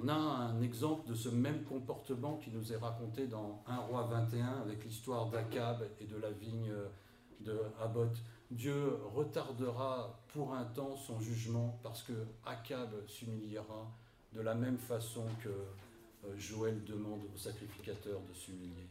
[0.03, 4.05] On a un exemple de ce même comportement qui nous est raconté dans 1 roi
[4.05, 6.73] 21 avec l'histoire d'Akab et de la vigne
[7.41, 8.11] de Abot.
[8.51, 12.13] Dieu retardera pour un temps son jugement parce que
[12.45, 13.91] Akab s'humiliera
[14.35, 18.87] de la même façon que euh, Joël demande aux sacrificateurs de s'humilier.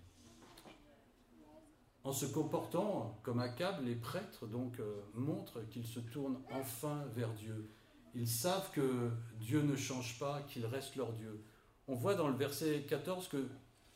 [2.03, 7.31] En se comportant comme Akab, les prêtres donc euh, montrent qu'ils se tournent enfin vers
[7.33, 7.69] Dieu.
[8.15, 11.43] Ils savent que Dieu ne change pas, qu'il reste leur Dieu.
[11.87, 13.47] On voit dans le verset 14 que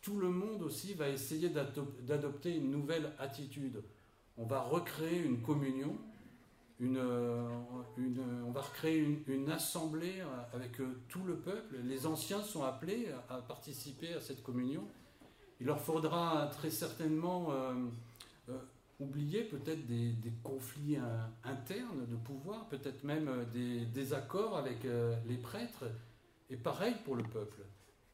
[0.02, 3.82] tout le monde aussi va essayer d'adopter une nouvelle attitude.
[4.38, 5.98] On va recréer une communion,
[6.80, 7.48] une, euh,
[8.48, 10.22] on va recréer une, assemblée
[10.54, 11.78] avec euh, tout le peuple.
[11.84, 14.88] Les anciens sont appelés à participer à cette communion.
[15.60, 17.74] Il leur faudra très certainement euh,
[18.50, 18.58] euh,
[19.00, 20.98] oublier peut-être des, conflits
[21.44, 24.84] internes de pouvoir, peut-être même euh, des désaccords avec
[25.28, 25.86] les prêtres,
[26.50, 27.62] et pareil pour le peuple.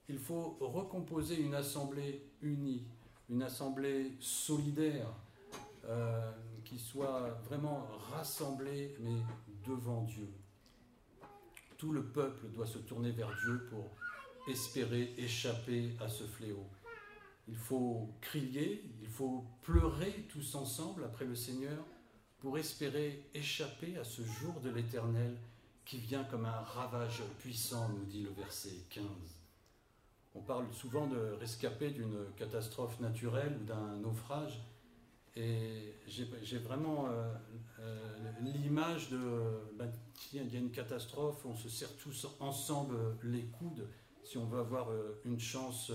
[0.10, 2.84] Il faut recomposer une assemblée unie,
[3.30, 5.08] une assemblée solidaire,
[6.65, 9.21] qui soit vraiment rassemblée, mais
[9.65, 10.28] devant Dieu.
[11.78, 13.95] Tout le peuple doit se tourner vers Dieu pour
[14.47, 16.65] espérer échapper à ce fléau.
[17.47, 21.86] Il faut crier, il faut pleurer tous ensemble après le Seigneur
[22.39, 25.38] pour espérer échapper à ce jour de l'Éternel
[25.86, 29.04] qui vient comme un ravage puissant, nous dit le verset 15.
[30.34, 34.60] On parle souvent de rescapé d'une catastrophe naturelle ou d'un naufrage,
[35.36, 37.34] et j'ai vraiment euh,
[37.80, 39.19] euh, l'image de,
[39.78, 39.91] ben,
[40.32, 43.88] il y a une catastrophe, on se serre tous ensemble les coudes
[44.24, 45.91] si on veut avoir euh, une chance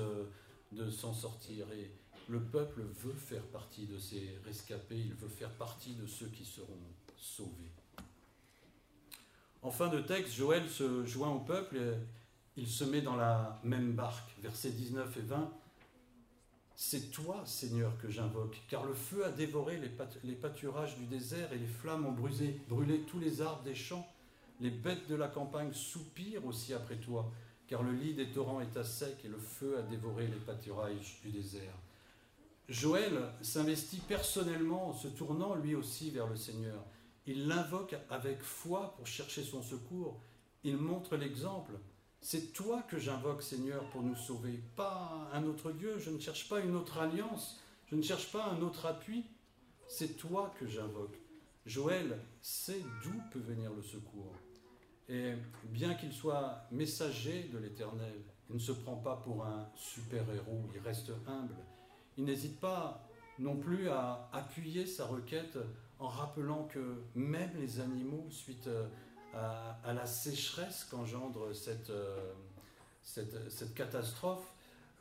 [0.72, 1.66] de s'en sortir.
[1.72, 1.90] Et
[2.29, 6.44] le peuple veut faire partie de ces rescapés, il veut faire partie de ceux qui
[6.44, 6.79] seront
[7.16, 7.72] sauvés.
[9.62, 11.94] En fin de texte, Joël se joint au peuple et
[12.57, 14.31] il se met dans la même barque.
[14.42, 15.53] Versets 19 et 20.
[16.83, 19.79] C'est toi, Seigneur, que j'invoque, car le feu a dévoré
[20.25, 24.09] les, pâturages du désert et les flammes ont brûlé, tous les arbres des champs.
[24.61, 27.31] Les bêtes de la campagne soupirent aussi après toi
[27.69, 31.21] car le lit des torrents est à sec et le feu a dévoré les pâturages
[31.23, 31.77] du désert.
[32.66, 36.83] Joël s'investit personnellement en se tournant lui aussi vers le Seigneur.
[37.27, 40.19] Il l'invoque avec foi pour chercher son secours.
[40.64, 41.73] Il montre l'exemple.
[42.22, 45.98] C'est toi que j'invoque, Seigneur, pour nous sauver, pas un autre Dieu.
[45.98, 47.59] Je ne cherche pas une autre alliance.
[47.87, 49.24] Je ne cherche pas un autre appui.
[49.88, 51.18] C'est toi que j'invoque.
[51.64, 54.35] Joël sait d'où peut venir le secours.
[55.09, 55.33] Et
[55.64, 58.14] bien qu'il soit messager de l'Éternel,
[58.50, 61.56] il ne se prend pas pour un super-héros, il reste humble.
[62.16, 65.59] Il n'hésite pas non plus à appuyer sa requête
[65.98, 68.68] en rappelant que même les animaux, suite
[69.35, 72.33] à, la sécheresse qu'engendre cette, euh,
[73.03, 74.55] cette, catastrophe,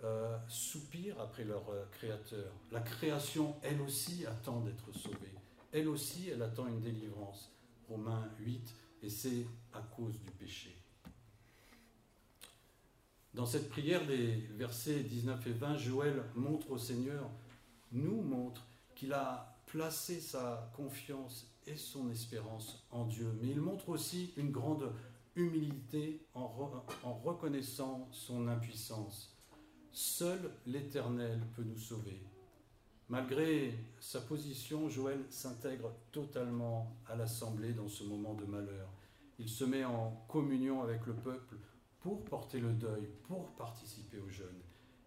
[0.04, 2.52] euh, soupirent après leur euh, Créateur.
[2.72, 5.34] La création, elle aussi, attend d'être sauvée.
[5.72, 7.52] Elle aussi, elle attend une délivrance.
[7.90, 10.76] Romains 8, et c'est à cause du péché.
[13.34, 17.30] Dans cette prière des versets 19 et 20, Joël montre au Seigneur,
[17.92, 18.66] nous montre
[18.96, 23.32] qu'il a placé sa confiance et son espérance en Dieu.
[23.42, 24.92] Mais il montre aussi une grande
[25.36, 26.48] humilité en,
[27.24, 29.38] reconnaissant son impuissance.
[29.92, 32.22] Seul l'Éternel peut nous sauver.
[33.08, 38.90] Malgré sa position, Joël s'intègre totalement à l'Assemblée dans ce moment de malheur.
[39.40, 41.56] Il se met en communion avec le peuple
[42.02, 44.62] pour porter le deuil, pour participer au jeûne.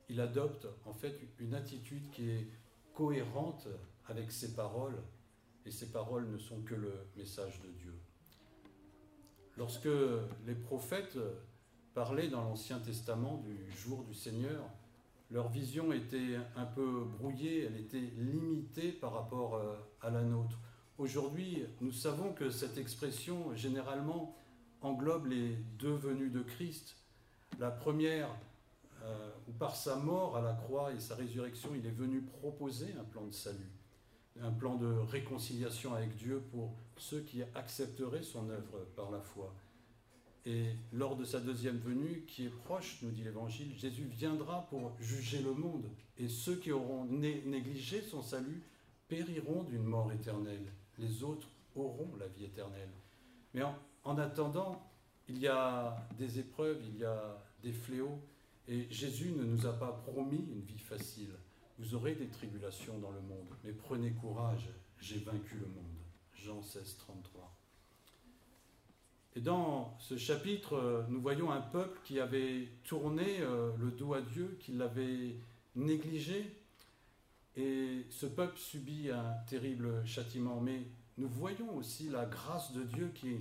[0.08, 2.48] Il adopte en fait une attitude qui est
[2.92, 3.68] cohérente
[4.06, 5.00] avec ses paroles,
[5.64, 7.94] et ses paroles ne sont que le message de Dieu.
[9.56, 9.88] Lorsque
[10.46, 11.18] les prophètes
[11.94, 14.64] parlaient dans l'Ancien Testament du jour du Seigneur,
[15.32, 20.58] leur vision était un peu brouillée, elle était limitée par rapport euh, à la nôtre.
[20.98, 24.36] Aujourd'hui, nous savons que cette expression, généralement,
[24.82, 26.96] englobe les deux venues de Christ.
[27.58, 28.28] La première,
[29.04, 32.94] euh, où par sa mort à la croix et sa résurrection, il est venu proposer
[33.00, 33.72] un plan de salut,
[34.40, 39.54] un plan de réconciliation avec Dieu pour ceux qui accepteraient son œuvre par la foi.
[40.44, 44.92] Et lors de sa deuxième venue, qui est proche, nous dit l'Évangile, Jésus viendra pour
[45.00, 45.84] juger le monde.
[46.18, 48.62] Et ceux qui auront négligé son salut
[49.06, 50.72] périront d'une mort éternelle.
[50.98, 52.90] Les autres auront la vie éternelle.
[53.54, 53.62] Mais
[54.04, 54.82] en attendant,
[55.28, 58.18] il y a des épreuves, il y a des fléaux,
[58.66, 61.34] et Jésus ne nous a pas promis une vie facile.
[61.82, 64.68] Vous aurez des tribulations dans le monde, mais prenez courage,
[65.00, 65.98] j'ai vaincu le monde.
[66.32, 67.52] Jean 16, 33.
[69.34, 74.20] Et dans ce chapitre, nous voyons un peuple qui avait tourné euh, le dos à
[74.20, 75.36] Dieu, qui l'avait
[75.74, 76.56] négligé,
[77.56, 80.60] et ce peuple subit un terrible châtiment.
[80.60, 80.82] Mais
[81.18, 83.38] nous voyons aussi la grâce de Dieu qui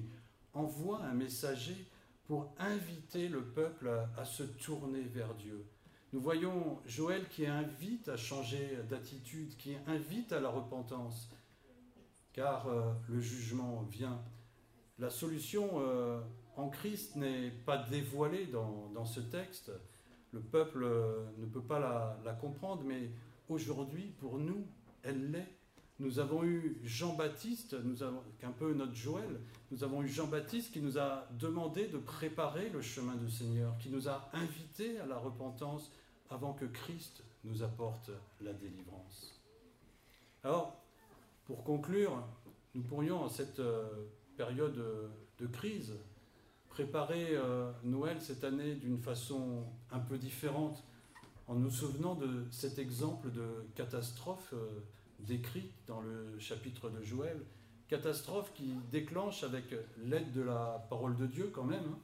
[0.53, 1.85] envoie un messager
[2.25, 5.63] pour inviter le peuple à, se tourner vers Dieu.
[6.13, 11.29] Nous voyons Joël qui invite à changer d'attitude, qui invite à la repentance,
[12.33, 14.21] car euh, le jugement vient.
[14.99, 16.19] La solution euh,
[16.57, 19.71] en Christ n'est pas dévoilée dans, ce texte.
[20.33, 23.11] Le peuple euh, ne peut pas la, la comprendre, mais
[23.47, 24.67] aujourd'hui, pour nous,
[25.03, 25.47] elle l'est.
[25.99, 30.81] Nous avons eu Jean-Baptiste, nous avons un peu notre Joël, nous avons eu Jean-Baptiste qui
[30.81, 35.17] nous a demandé de préparer le chemin du Seigneur, qui nous a invités à la
[35.17, 35.91] repentance
[36.31, 39.41] avant que Christ nous apporte la délivrance.
[40.43, 40.75] Alors,
[41.45, 42.23] pour conclure,
[42.75, 44.81] nous pourrions en cette euh, période
[45.39, 45.93] de crise
[46.71, 50.83] préparer euh, Noël cette année d'une façon un peu différente,
[51.47, 54.79] en nous souvenant de cet exemple de catastrophe euh,
[55.19, 57.37] décrit dans le chapitre de Joël,
[57.89, 59.65] catastrophe qui déclenche avec
[60.05, 61.99] l'aide de la parole de Dieu quand même, hein,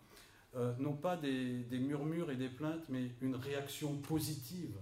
[0.57, 4.75] euh, non pas des, murmures et des plaintes, mais une réaction positive,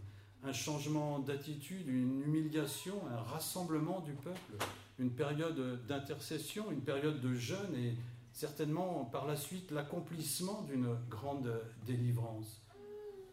[0.44, 4.54] un changement d'attitude, une humiliation, un rassemblement du peuple,
[5.00, 7.96] une période d'intercession, une période de jeûne et
[8.32, 11.52] certainement par la suite l'accomplissement d'une grande
[11.86, 12.62] délivrance.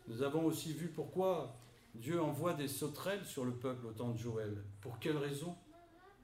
[0.09, 1.55] Nous avons aussi vu pourquoi
[1.95, 4.65] Dieu envoie des sauterelles sur le peuple au temps de Joël.
[4.81, 5.55] Pour quelle raison?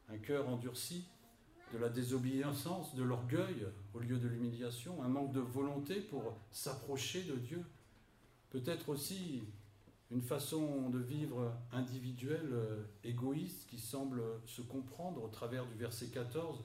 [0.09, 1.07] Un cœur endurci,
[1.73, 7.23] de la désobéissance, de l'orgueil au lieu de l'humiliation, un manque de volonté pour s'approcher
[7.23, 7.65] de Dieu.
[8.51, 9.43] Peut-être aussi
[10.11, 16.07] une façon de vivre individuelle, euh, égoïste, qui semble se comprendre au travers du verset
[16.07, 16.61] 14,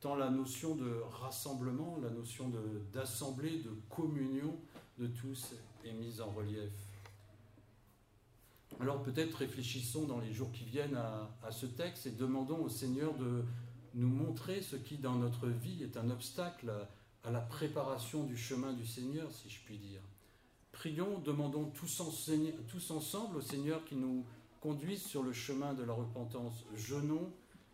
[0.00, 2.50] tant la notion de rassemblement, la notion
[2.92, 4.56] d'assemblée, de communion
[4.98, 6.72] de tous est mise en relief.
[8.80, 13.14] Alors peut-être réfléchissons dans les jours qui viennent à, ce texte et demandons au Seigneur
[13.14, 13.44] de
[13.94, 16.72] nous montrer ce qui dans notre vie est un obstacle
[17.24, 20.00] à, la préparation du chemin du Seigneur, si je puis dire.
[20.72, 22.00] Prions, demandons tous,
[22.90, 24.24] ensemble au Seigneur qui nous
[24.60, 26.64] conduise sur le chemin de la repentance.
[26.74, 27.32] Jeûnons,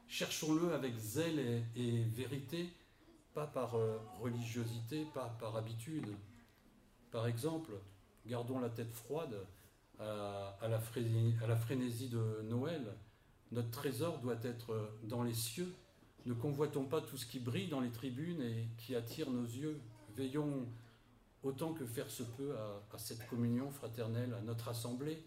[0.08, 2.72] cherchons-le avec zèle et, vérité,
[3.32, 6.08] pas par euh, religiosité, pas par habitude.
[7.10, 7.72] Par exemple,
[8.26, 9.36] gardons la tête froide
[10.00, 12.82] à, la frénésie, de Noël.
[13.52, 15.72] Notre trésor doit être dans les cieux.
[16.26, 19.78] Ne convoitons pas tout ce qui brille dans les tribunes et qui attire nos yeux.
[20.16, 20.66] Veillons
[21.42, 25.22] autant que faire se peut à, cette communion fraternelle, à notre assemblée.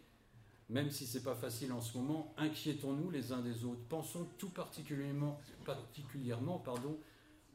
[0.70, 3.82] Même si ce n'est pas facile en ce moment, inquiétons-nous les uns des autres.
[3.88, 6.98] Pensons tout particulièrement, particulièrement pardon,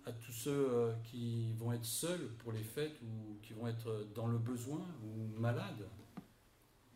[0.07, 4.29] à tous ceux qui vont être seuls pour les fêtes ou qui vont être dans
[4.29, 5.89] le besoin ou malades.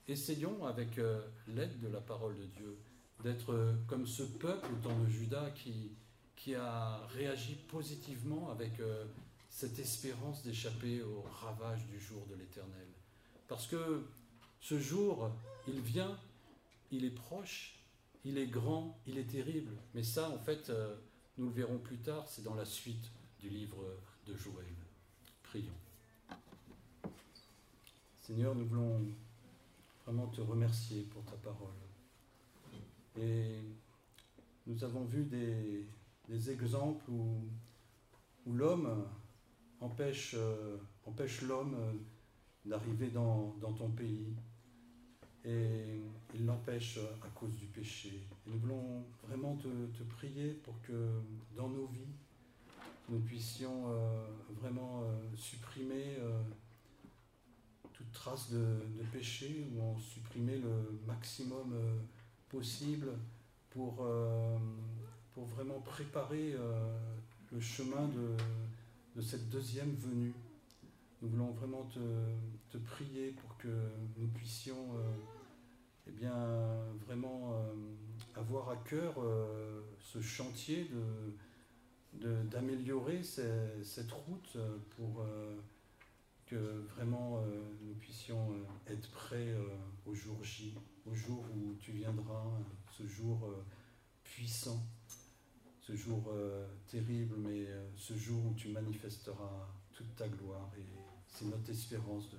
[0.08, 0.96] Essayons, avec
[1.48, 2.78] l'aide de la parole de Dieu,
[3.24, 5.90] d'être comme ce peuple temps de Judas qui,
[6.36, 8.72] qui a réagi positivement avec
[9.48, 12.86] cette espérance d'échapper au ravage du jour de l'Éternel.
[13.48, 14.06] Parce que
[14.60, 15.30] ce jour,
[15.66, 16.18] il vient,
[16.90, 17.78] il est proche,
[18.24, 19.72] il est grand, il est terrible.
[19.94, 20.96] Mais ça, en fait, euh,
[21.38, 23.10] nous le verrons plus tard, c'est dans la suite
[23.40, 23.82] du livre
[24.26, 24.66] de Joël.
[25.44, 25.72] Prions.
[28.20, 29.06] Seigneur, nous voulons
[30.04, 31.72] vraiment te remercier pour ta parole.
[33.18, 33.60] Et
[34.66, 35.86] nous avons vu des,
[36.30, 37.48] exemples où,
[38.46, 39.06] où l'homme
[39.80, 41.92] empêche, euh, empêche l'homme euh,
[42.64, 44.34] d'arriver dans, ton pays.
[45.44, 46.00] Et
[46.34, 48.26] il l'empêche à cause du péché.
[48.46, 51.20] Et nous voulons vraiment te, prier pour que
[51.56, 52.12] dans nos vies,
[53.08, 54.26] nous puissions euh,
[54.60, 56.42] vraiment euh, supprimer euh,
[57.92, 61.72] toute trace de, de, péché ou en supprimer le maximum
[62.48, 63.12] possible
[63.70, 64.04] pour,
[65.36, 66.56] pour vraiment préparer
[67.52, 68.34] le chemin de,
[69.16, 70.32] de cette deuxième venue.
[71.20, 71.88] Nous voulons vraiment
[72.70, 73.68] te, prier pour que
[74.18, 75.02] nous puissions euh,
[76.06, 76.34] eh bien,
[77.06, 80.90] vraiment euh, avoir à cœur euh, ce chantier
[82.12, 84.56] d'améliorer cette route
[84.96, 85.26] pour
[86.46, 87.42] que vraiment
[87.82, 88.54] nous puissions
[88.86, 89.54] être prêts
[90.06, 90.74] au jour J,
[91.04, 92.44] au jour où tu viendras,
[92.90, 93.52] ce jour
[94.22, 94.82] puissant,
[95.86, 96.32] ce jour
[96.88, 97.66] terrible, mais
[97.96, 100.84] ce jour où tu manifesteras toute ta gloire et
[101.28, 102.30] c'est notre espérance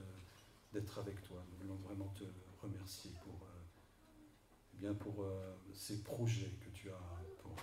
[0.73, 1.37] d'être avec toi.
[1.51, 2.23] Nous voulons vraiment te
[2.61, 3.63] remercier pour, euh,
[4.73, 6.99] eh bien pour euh, ces projets que tu as
[7.41, 7.55] pour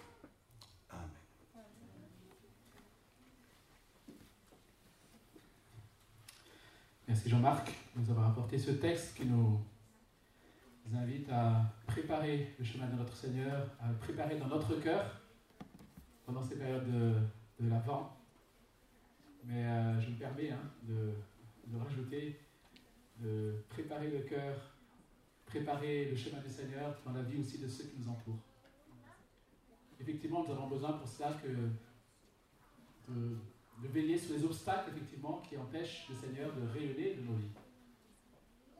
[0.91, 1.09] Amen.
[7.07, 9.61] Merci Jean-Marc de nous avoir apporté ce texte qui nous
[10.95, 15.24] invite à préparer le chemin de notre Seigneur, à le préparer dans notre cœur
[16.25, 17.15] pendant ces périodes de,
[17.61, 17.69] de
[19.47, 22.41] mais euh, je me permets hein, de, rajouter,
[23.19, 24.57] de préparer le cœur,
[25.45, 28.43] préparer le chemin du Seigneur dans la vie aussi de ceux qui nous entourent.
[30.01, 31.49] Effectivement, nous avons besoin pour cela que
[33.13, 33.37] de,
[33.93, 37.53] veiller sur les obstacles effectivement, qui empêchent le Seigneur de rayonner de nos vies.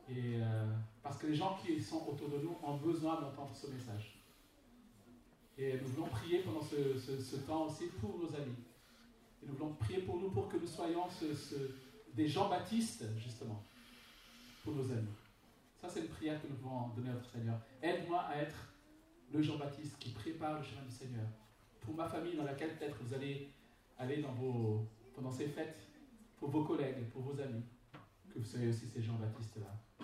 [0.09, 0.73] Et euh,
[1.03, 4.14] parce que les gens qui sont autour de nous ont besoin d'entendre ce message.
[5.57, 8.55] Et nous voulons prier pendant ce temps aussi pour nos amis,
[9.41, 11.03] et nous voulons prier pour nous pour que nous soyons
[12.13, 13.63] des Jean-Baptiste, justement,
[14.63, 15.13] pour nos amis.
[15.77, 17.59] Ça, c'est une prière que nous voulons donner à notre Seigneur.
[17.81, 18.73] Aide-moi à être
[19.31, 21.27] le Jean-Baptiste qui prépare le chemin du Seigneur.
[21.81, 23.49] Pour ma famille, dans laquelle peut-être vous allez
[23.97, 24.25] aller
[25.13, 25.87] pendant ces fêtes,
[26.37, 27.63] pour vos collègues, pour vos amis,
[28.33, 29.94] que vous soyez aussi ces Jean-Baptistes-là.